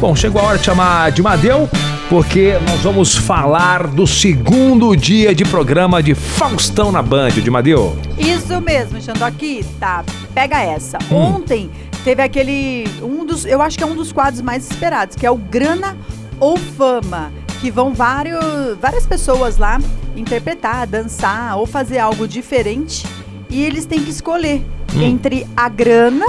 [0.00, 1.68] Bom, chegou a hora de chamar de Madeu,
[2.08, 7.96] porque nós vamos falar do segundo dia de programa de Faustão na Band, de Madeu.
[8.16, 10.98] Isso mesmo, aqui, Tá, pega essa.
[11.10, 11.16] Hum.
[11.16, 11.68] Ontem
[12.04, 12.84] teve aquele.
[13.02, 13.44] Um dos.
[13.44, 15.96] Eu acho que é um dos quadros mais esperados, que é o Grana
[16.38, 17.32] ou Fama.
[17.60, 19.80] Que vão vários, várias pessoas lá
[20.16, 23.04] interpretar, dançar ou fazer algo diferente.
[23.50, 25.02] E eles têm que escolher Hum.
[25.02, 26.24] entre a grana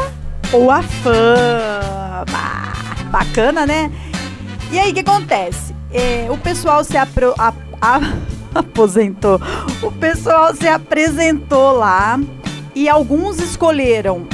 [0.52, 2.59] ou a fama.
[3.10, 3.91] Bacana, né?
[4.71, 5.74] E aí, o que acontece?
[5.92, 8.00] É, o pessoal se apro- a- a-
[8.54, 9.39] aposentou.
[9.82, 12.20] O pessoal se apresentou lá
[12.75, 14.28] e alguns escolheram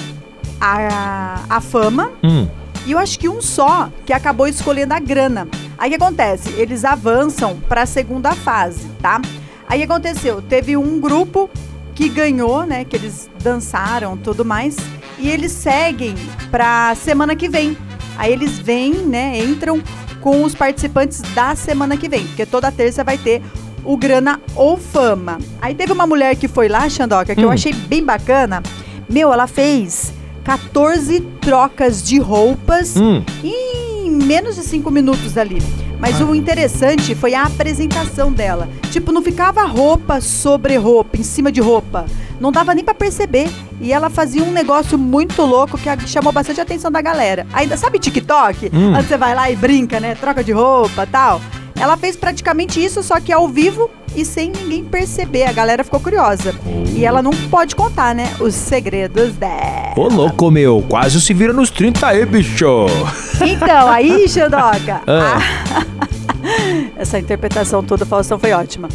[0.59, 2.47] a, a fama Hum.
[2.85, 5.47] e eu acho que um só que acabou escolhendo a grana.
[5.77, 6.49] Aí o que acontece?
[6.57, 9.21] Eles avançam para a segunda fase, tá?
[9.67, 10.41] Aí aconteceu?
[10.41, 11.49] Teve um grupo
[11.93, 12.83] que ganhou, né?
[12.85, 14.75] Que eles dançaram, tudo mais,
[15.17, 16.13] e eles seguem
[16.51, 17.77] para semana que vem.
[18.17, 19.37] Aí eles vêm, né?
[19.43, 19.81] Entram
[20.21, 23.41] com os participantes da semana que vem, porque toda terça vai ter
[23.83, 25.37] o Grana ou Fama.
[25.61, 27.51] Aí teve uma mulher que foi lá, Xandoca, que eu Hum.
[27.51, 28.63] achei bem bacana.
[29.07, 30.11] Meu, ela fez
[30.43, 33.23] 14 trocas de roupas Hum.
[33.43, 33.74] em
[34.15, 35.61] menos de 5 minutos ali.
[35.99, 38.69] Mas o interessante foi a apresentação dela.
[38.91, 42.05] Tipo, não ficava roupa sobre roupa, em cima de roupa.
[42.39, 43.49] Não dava nem pra perceber.
[43.79, 47.45] E ela fazia um negócio muito louco que chamou bastante a atenção da galera.
[47.53, 48.71] Ainda sabe TikTok?
[48.73, 48.93] Hum.
[48.93, 50.15] Onde você vai lá e brinca, né?
[50.15, 51.41] Troca de roupa tal.
[51.77, 55.43] Ela fez praticamente isso, só que ao vivo e sem ninguém perceber.
[55.43, 56.55] A galera ficou curiosa.
[56.95, 58.33] E ela não pode contar, né?
[58.39, 59.84] Os segredos dela.
[59.95, 60.83] Ô, louco, meu.
[60.89, 62.85] Quase se vira nos 30 aí, bicho.
[63.41, 65.39] Então, aí, Xandoca, Ah.
[66.97, 68.89] essa interpretação toda, Faustão, foi ótima.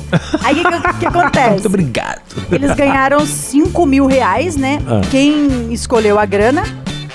[0.44, 1.50] Aí, o que, que- acontece?
[1.50, 2.20] Muito obrigado.
[2.52, 4.80] Eles ganharam 5 mil reais, né?
[4.86, 5.00] Ah.
[5.10, 6.62] Quem escolheu a grana.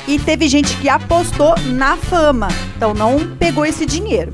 [0.08, 2.48] E teve gente que apostou na fama.
[2.78, 4.32] Então, não pegou esse dinheiro.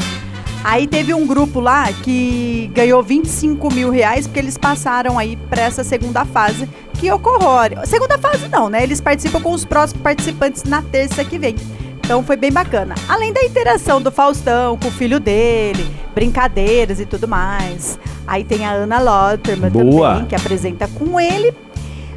[0.63, 5.63] Aí teve um grupo lá que ganhou 25 mil reais porque eles passaram aí para
[5.63, 7.75] essa segunda fase que ocorre.
[7.85, 8.83] Segunda fase não, né?
[8.83, 11.55] Eles participam com os próximos participantes na terça que vem.
[12.03, 12.93] Então foi bem bacana.
[13.07, 17.97] Além da interação do Faustão com o filho dele, brincadeiras e tudo mais.
[18.27, 20.13] Aí tem a Ana Lotterman Boa.
[20.13, 21.53] também, que apresenta com ele.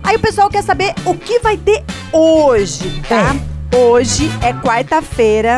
[0.02, 1.82] Aí o pessoal quer saber o que vai ter
[2.12, 3.34] hoje, tá?
[3.74, 5.56] Hoje é quarta-feira,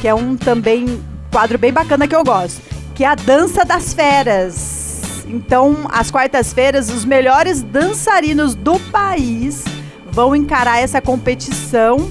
[0.00, 1.00] que é um também
[1.34, 2.62] quadro bem bacana que eu gosto,
[2.94, 5.24] que é a Dança das Feras.
[5.26, 9.64] Então, às quartas-feiras, os melhores dançarinos do país
[10.12, 12.08] vão encarar essa competição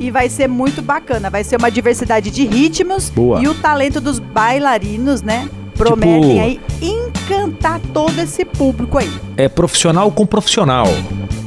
[0.00, 1.28] e vai ser muito bacana.
[1.28, 3.42] Vai ser uma diversidade de ritmos Boa.
[3.42, 5.46] e o talento dos bailarinos, né?
[5.76, 9.12] Prometem Tipo- aí encantar todo esse público aí.
[9.36, 10.86] É profissional com profissional.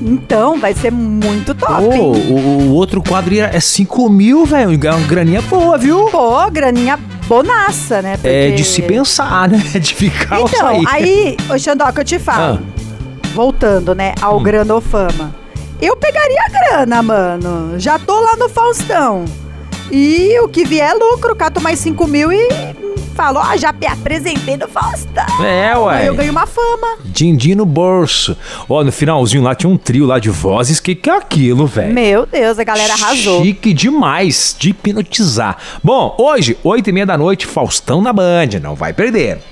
[0.08, 1.84] Então, vai ser muito top.
[1.84, 2.28] Ô, hein?
[2.30, 2.34] o,
[2.70, 4.70] o outro quadro é 5 mil, velho.
[4.70, 6.06] Uma graninha boa, viu?
[6.06, 6.98] Pô, graninha
[7.28, 8.14] bonaça, né?
[8.14, 9.58] É Porque- de se pensar, né?
[9.58, 10.86] De ficar ou Então, sair.
[10.88, 12.60] aí, ô Xandoca, eu te falo.
[13.36, 14.44] Voltando, né, ao Hum.
[14.44, 15.36] grana ou fama.
[15.82, 17.74] Eu pegaria a grana, mano.
[17.80, 19.26] Já tô lá no Faustão.
[19.92, 22.48] E o que vier é lucro, cato mais 5 mil e
[23.18, 25.26] falo, ó, já me apresentei no Faustão.
[25.44, 26.08] É, Aí ué.
[26.10, 26.98] eu ganho uma fama.
[27.04, 28.38] Din-din no bolso.
[28.70, 30.80] Ó, no finalzinho lá tinha um trio lá de vozes.
[30.80, 31.94] Que que é aquilo, velho?
[31.94, 33.44] Meu Deus, a galera arrasou.
[33.44, 35.58] Chique demais de hipnotizar.
[35.84, 38.60] Bom, hoje, oito e meia da noite, Faustão na Band.
[38.62, 39.40] Não vai perder.